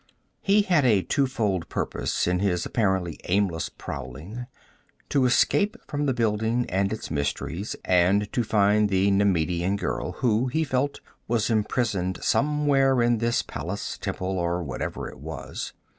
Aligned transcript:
He 0.41 0.63
had 0.63 0.83
a 0.83 1.03
twofold 1.03 1.69
purpose 1.69 2.25
in 2.25 2.39
his 2.39 2.65
apparently 2.65 3.19
aimless 3.25 3.69
prowling: 3.69 4.47
to 5.09 5.27
escape 5.27 5.77
from 5.87 6.07
the 6.07 6.13
building 6.15 6.65
and 6.69 6.91
its 6.91 7.11
mysteries, 7.11 7.75
and 7.85 8.33
to 8.33 8.43
find 8.43 8.89
the 8.89 9.11
Nemedian 9.11 9.75
girl 9.77 10.13
who, 10.13 10.47
he 10.47 10.63
felt, 10.63 11.01
was 11.27 11.51
imprisoned 11.51 12.17
somewhere 12.23 12.99
in 13.03 13.19
this 13.19 13.43
palace, 13.43 13.95
temple, 13.99 14.39
or 14.39 14.63
whatever 14.63 15.07
it 15.07 15.19
was. 15.19 15.71